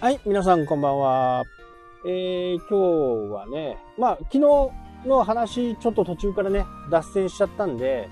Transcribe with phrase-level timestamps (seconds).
[0.00, 1.44] はい、皆さんこんばんは。
[2.06, 4.40] えー、今日はね、まあ、昨日
[5.06, 8.08] の話、ちょっと途中からね、脱線しちゃったんで、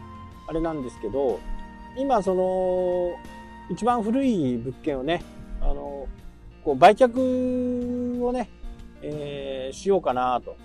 [0.47, 1.41] あれなんですけど、
[1.97, 3.13] 今、その、
[3.71, 5.23] 一番古い物件をね、
[5.63, 6.07] あの、
[6.63, 8.51] こう、売却をね、
[9.01, 10.59] えー、しようかな、と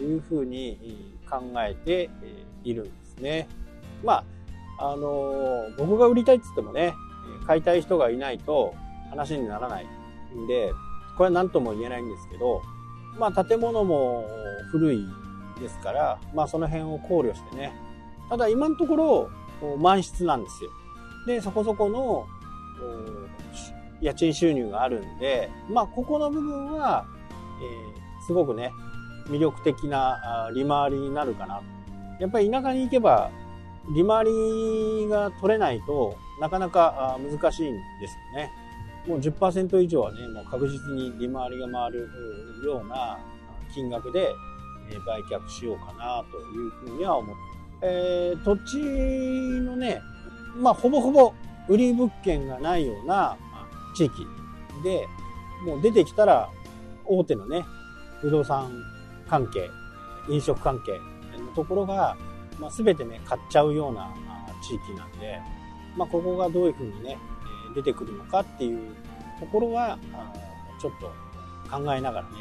[0.00, 2.08] いうふうに考えて
[2.64, 3.46] いるんですね。
[4.02, 4.24] ま
[4.78, 6.94] あ、あの、僕が売りたいって言ってもね、
[7.46, 8.74] 買いたい人がいないと
[9.10, 9.86] 話にならない
[10.32, 10.72] んで、
[11.16, 12.62] これは何とも言えないんですけど、
[13.18, 14.24] まあ建物も
[14.70, 15.06] 古い
[15.60, 17.72] ですから、まあその辺を考慮してね。
[18.28, 19.30] ただ今のところ
[19.78, 20.70] 満室なんですよ。
[21.26, 22.26] で、そこそこの
[24.00, 27.04] 家賃収入があるんで、まあここの部分は、
[27.60, 28.72] えー、すごくね、
[29.28, 31.60] 魅力的な利回りになるかな。
[32.18, 33.30] やっぱり田舎に行けば
[33.94, 38.50] 利回りが取れないとなかなか難しいんですよね。
[39.06, 42.08] もう10%以上はね、もう確実に利回りが回る
[42.64, 43.18] ような
[43.74, 44.32] 金額で
[45.06, 47.52] 売却しようかなというふうには思って。
[47.84, 48.78] えー、土地
[49.60, 50.00] のね、
[50.56, 51.34] まあほぼほぼ
[51.68, 53.36] 売り物件がないような
[53.96, 54.26] 地域
[54.84, 55.06] で、
[55.66, 56.48] もう出てきたら
[57.04, 57.64] 大手のね、
[58.20, 58.70] 不動産
[59.28, 59.68] 関係、
[60.28, 60.92] 飲食関係
[61.40, 62.16] のところが、
[62.58, 64.12] まあ、全てね、買っちゃうような
[64.62, 65.40] 地域なんで、
[65.96, 67.18] まあ、ここがどういうふうにね、
[67.72, 68.94] 出てくるのかっていう
[69.40, 69.98] ところは、
[70.80, 71.06] ちょっと
[71.70, 72.38] 考えながらね、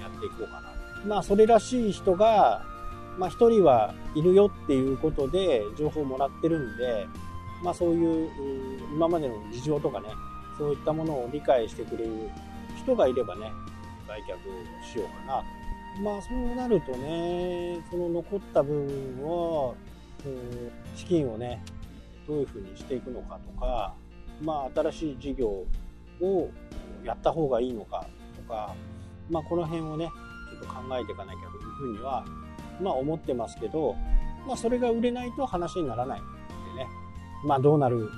[0.00, 0.74] やっていこうかな。
[1.06, 2.64] まあ、それらしい人が、
[3.18, 7.06] まあ、人はいるよっていうことで情報をもらってるんで、
[7.62, 8.30] まあ、そういう、
[8.92, 10.08] 今までの事情とかね、
[10.58, 12.30] そういったものを理解してくれる
[12.76, 13.52] 人がいればね、
[14.08, 14.26] 売却
[14.92, 15.44] しようかな
[16.02, 19.74] まあ、そうなるとね、その残った部分は、
[20.96, 21.62] 資金をね、
[22.26, 23.94] どういうふうにしていくのかとか、
[24.42, 26.50] まあ、新しい事業を
[27.04, 28.74] やった方がいいのかとか、
[29.30, 30.10] まあ、この辺をね、
[30.50, 32.24] ちょっと考えていかなきゃというふうには、
[32.80, 33.94] まあ、思ってますけど、
[34.46, 36.22] まあ、それが売れないと話にならないん
[36.76, 36.88] でね、
[37.44, 38.10] まあ、どうなる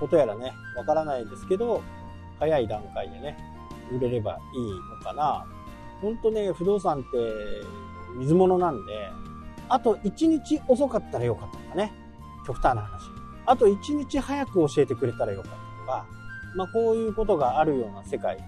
[0.00, 1.82] ことやらね、わからないですけど、
[2.38, 3.36] 早い段階でね、
[3.92, 5.46] 売れればいいのかな。
[6.00, 7.06] ほんとね、不動産って
[8.16, 9.10] 水物なんで、
[9.68, 11.92] あと1日遅かったらよかったとかね。
[12.46, 13.02] 極端な話。
[13.46, 16.06] あと1日早く教えてくれたらよかったか、
[16.54, 18.38] まあこういうことがあるような世界。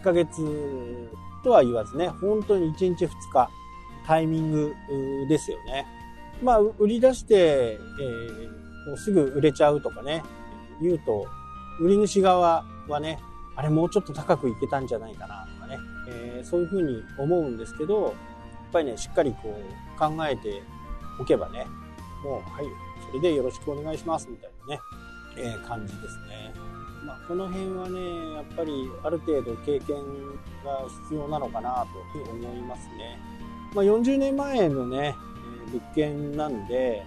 [0.00, 0.28] 1ヶ月
[1.44, 3.48] とは言わずね、本当に1日2日、
[4.06, 4.74] タイミング
[5.28, 5.86] ですよね。
[6.42, 10.22] まあ売り出して、えー、もうすぐ売れちゃうとかね、
[10.82, 11.26] 言うと、
[11.80, 13.20] 売り主側はね、
[13.56, 18.12] あれもうちょっと高くいけたんじゃないかなとかね、えー、そういうふうに思うんですけど、やっ
[18.72, 20.62] ぱりね、しっかりこう考えて
[21.20, 21.66] おけばね、
[22.24, 22.66] もう、はい、
[23.06, 24.80] それでよろしくお願いしますみたいなね、
[25.38, 26.52] えー、感じですね。
[27.04, 29.96] まあ、この辺はね、やっぱりある程度経験
[30.64, 33.18] が必要なのかなと思いますね。
[33.74, 35.14] まあ、40年前のね、
[35.72, 37.04] 物件なんで、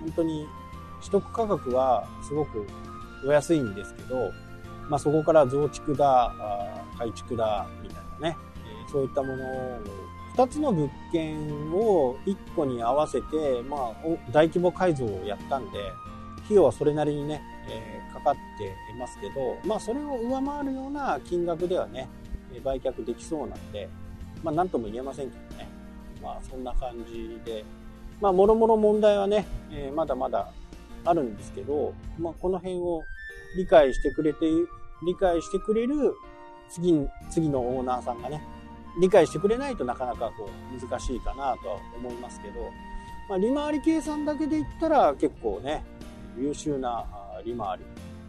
[0.00, 0.46] 本当に
[1.00, 2.66] 取得価格はすごく
[3.26, 4.30] お安いんですけど、
[4.88, 6.34] まあ、そこから増築だ、
[6.98, 8.36] 改築だ、みたいなね、
[8.90, 9.80] そういったものを
[10.36, 13.94] 2つの物件を1個に合わせて、まあ、
[14.30, 15.78] 大規模改造をやったんで、
[16.44, 22.08] 費用はそれなりにね、えー、かかっていますけど、まあ、それを上回るような金額ではね、
[22.64, 23.88] 売却できそうなんで、
[24.42, 25.68] まあ、なんとも言えませんけどね。
[26.22, 27.64] まあ、そんな感じで、
[28.20, 30.52] まあ、もろもろ問題はね、えー、まだまだ
[31.04, 33.02] あるんですけど、まあ、この辺を
[33.56, 34.46] 理解してくれて、
[35.04, 36.14] 理解してくれる
[36.68, 38.42] 次、次のオーナーさんがね、
[39.00, 42.70] 理解してくれないとなかなかこう難しいかなとは思いますけど、
[43.28, 45.84] まあ、利回り計算だけで言ったら結構ね、
[46.38, 47.04] 優秀な
[47.44, 47.84] 利回り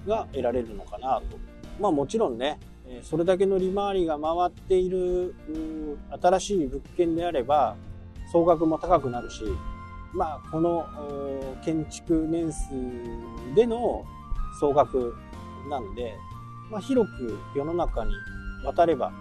[0.08, 1.38] が得られるのかなと。
[1.80, 2.60] まあもちろんね、
[3.02, 5.36] それだけの利回りが回っている
[6.22, 7.76] 新しい物件であれば
[8.32, 9.44] 総額も高くなるし、
[10.14, 10.86] まあこの
[11.64, 12.70] 建築年数
[13.56, 14.06] での
[14.60, 15.16] 総額
[15.70, 16.14] なんで、
[16.70, 18.12] まあ、広く世の中に
[18.66, 19.12] 渡れば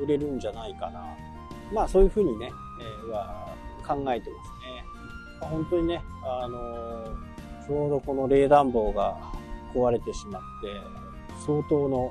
[0.00, 1.04] 売れるんじゃないかな。
[1.72, 2.50] まあそういうふうにね、
[3.08, 3.48] え、は
[3.86, 5.48] 考えてますね。
[5.48, 7.33] 本当にね、あのー、
[7.66, 9.16] ちょうどこの冷暖房が
[9.74, 11.04] 壊れてしまって、
[11.46, 12.10] 相当の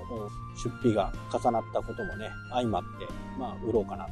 [0.56, 3.08] 出費が重なったこともね、相まって、
[3.40, 4.12] まあ売ろうかなと。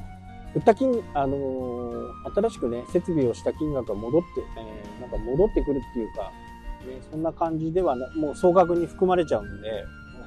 [0.53, 4.27] 売った金、あのー、新しくね、設備をした金額が戻って、
[4.57, 6.31] えー、なんか戻ってくるっていうか、
[6.85, 9.85] ね、そんな感じではな、もう総額に含まれちゃうんで、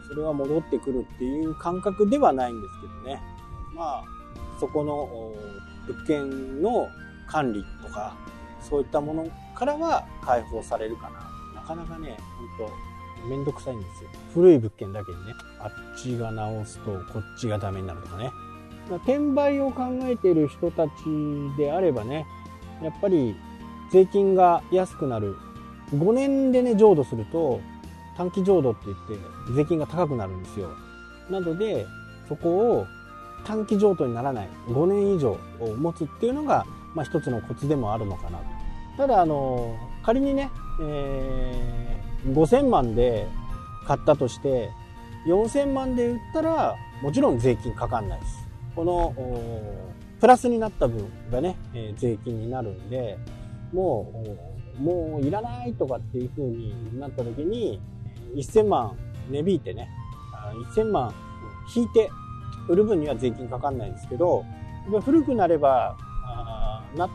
[0.09, 3.23] それは戻ってくるっていう感覚ではないんですけどね。
[3.75, 4.05] まあ、
[4.59, 5.09] そこの
[5.87, 6.89] 物件の
[7.27, 8.17] 管理とか、
[8.61, 9.29] そういったもの
[9.65, 11.09] からは解放されるか
[11.55, 11.61] な。
[11.61, 12.19] なかなかね、
[12.59, 12.71] 本
[13.31, 14.11] めんどくさいんですよ。
[14.35, 18.31] 古い物件だけにね、あっちが直すとこっちがダメになるとかね。
[19.05, 20.93] 転売を考えている人たち
[21.57, 22.27] であればね、
[22.83, 23.35] やっぱり
[23.91, 25.37] 税金が安くなる。
[25.95, 27.61] 5年でね、浄土すると、
[28.19, 30.69] 短期浄土って言って税金が高くなるんですよ。
[31.31, 31.87] なので、
[32.29, 32.87] そこを
[33.47, 38.54] 短期譲渡にならない5年以上を持つっていうのが、まあ、一つのコツでもあるのかなと。
[38.97, 40.51] ただ、あの、仮にね、
[40.81, 43.27] えー、5000万で
[43.87, 44.71] 買ったとして、
[45.27, 48.49] 4000万で売ったら、もちろん税金かかんないです。
[48.75, 49.15] この、
[50.21, 53.19] プラスになった分がね、えー、税金になるんで、
[53.73, 54.25] も
[54.81, 57.81] う、もういらないとかっていう風になった時に、
[58.35, 58.97] 1000万
[59.31, 59.89] 値引いてね、
[60.75, 61.15] 1000万
[61.75, 62.11] 引いて
[62.69, 64.45] 売る分には税金かかんないんですけど、
[65.05, 65.97] 古くなれば、
[66.97, 67.09] な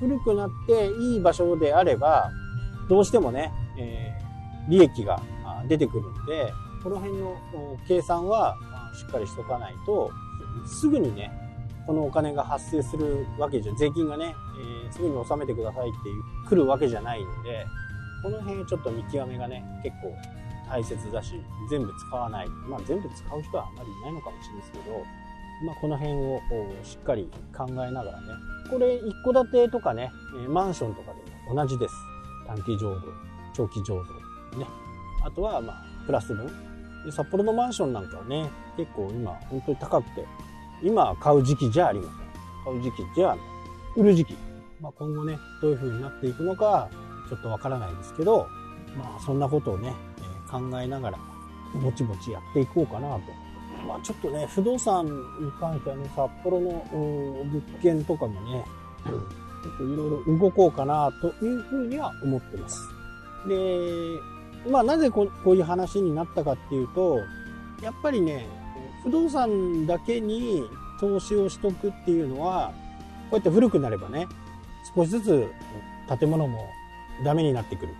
[0.00, 2.30] 古くなっていい場所であれば、
[2.88, 5.20] どうしてもね、えー、利益が
[5.68, 6.52] 出てくるんで、
[6.82, 7.36] この辺の
[7.86, 8.56] 計算は
[8.94, 10.10] しっかりしとかないと、
[10.66, 11.30] すぐにね、
[11.86, 14.34] このお金が発生するわけじゃ、税金がね、
[14.84, 17.66] えー、すぐに納めてくださいっていう、来るわけじゃないんで、
[18.22, 20.14] この辺ちょっと見極めがね、結構
[20.68, 21.40] 大切だし、
[21.70, 22.48] 全部使わない。
[22.68, 25.02] まあ全部使う人はあんまりいないのかもしれないですけど、
[25.64, 26.40] まあこの辺を
[26.82, 28.26] しっかり考えながらね。
[28.70, 30.12] これ一戸建てとかね、
[30.48, 31.94] マンションとかでも同じです。
[32.46, 33.00] 短期浄土、
[33.54, 34.02] 長期浄
[34.52, 34.58] 土。
[34.58, 34.66] ね。
[35.24, 36.46] あとはまあプラス分。
[37.04, 40.24] で札幌のマンションなんかはね、結構今本当に高くて、
[40.82, 42.14] 今買う時期じゃありません。
[42.64, 43.36] 買う時期じゃあ
[43.96, 44.36] 売る時期。
[44.80, 46.88] まあ今後ね、どういう風になっていくのか、
[47.28, 48.46] ちょっとわからないですけど、
[48.96, 49.94] まあそんなことをね、
[50.50, 51.18] 考えながら、
[51.82, 53.20] ぼちぼちやっていこうかなと。
[53.88, 58.64] まあちょっとね、不動産に関してはね、札幌の物件とかもね、
[59.06, 62.78] ちょっといろいろ動こうかなというふうには思ってます。
[63.48, 67.18] で、まあなぜこういう話になったかっていうと、
[67.82, 68.46] やっぱりね、
[69.02, 70.62] 不動産だけに
[71.00, 72.72] 投資をしとくっていうのは、
[73.30, 74.26] こうやって古くなればね、
[74.94, 75.48] 少しずつ
[76.18, 76.68] 建物も
[77.24, 77.94] ダメになってくる。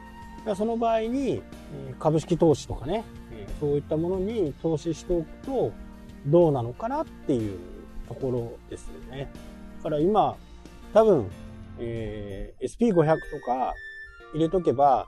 [0.55, 1.43] その場合に
[1.99, 3.05] 株式投資とかね、
[3.61, 5.73] そういったものに投資しておくと
[6.27, 7.59] どうなのかなっていう
[8.09, 9.31] ところですよね。
[9.79, 10.37] だから今、
[10.93, 11.31] 多分、
[11.79, 13.75] えー、SP500 とか
[14.35, 15.07] 入れとけば、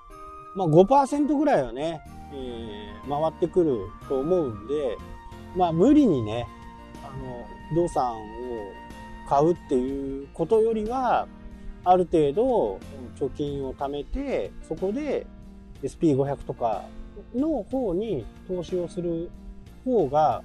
[0.54, 2.00] まあ5%ぐらいはね、
[2.32, 3.78] えー、回ってくる
[4.08, 4.96] と思うんで、
[5.56, 6.46] まあ無理にね、
[7.04, 8.18] あの、不動産を
[9.28, 11.26] 買うっていうことよりは、
[11.84, 12.78] ある程度
[13.18, 15.26] 貯金を貯めて、そこで
[15.82, 16.84] SP500 とか
[17.34, 19.30] の方に投資をする
[19.84, 20.42] 方が、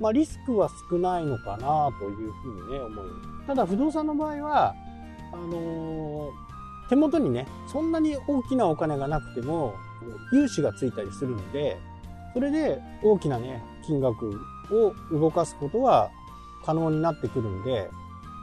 [0.00, 3.46] まあリスクは少ないのかなというふうにね、思います。
[3.46, 4.74] ただ不動産の場合は、
[5.32, 9.74] あのー、手元にね、そんなに大きなお金がなくても、
[10.32, 11.78] 融資がついたりするんで、
[12.32, 14.40] それで大きなね、金額
[14.70, 16.10] を動かすことは
[16.64, 17.90] 可能になってくるんで、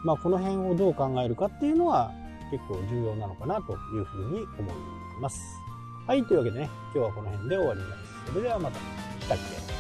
[0.04, 2.12] まあこの辺をどう考えるかっていうのは
[2.52, 4.74] 結構重要なのかなというふうに思い
[5.22, 5.42] ます。
[6.08, 8.32] はい、というわけでね、今日はこの辺で終わります。
[8.32, 8.80] それではまた。
[9.20, 9.77] 来たっけ？